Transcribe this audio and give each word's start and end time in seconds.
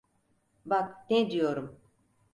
Bak 0.65 1.09
ne 1.09 1.29
diyorum. 1.31 1.79